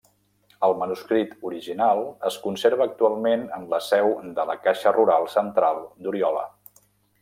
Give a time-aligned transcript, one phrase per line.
[0.67, 2.01] El manuscrit original
[2.31, 6.49] es conserva actualment en la seu de la Caixa Rural Central d'Oriola.